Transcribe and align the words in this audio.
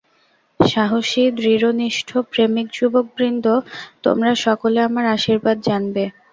সাহসী, 0.59 1.23
দৃঢ়নিষ্ঠ, 1.37 2.09
প্রেমিক 2.31 2.67
যুবকবৃন্দ, 2.73 3.45
তোমরা 4.03 4.31
সকলে 4.45 4.79
আমার 4.87 5.05
আশীর্বাদ 5.15 5.57
জানবে। 5.67 6.03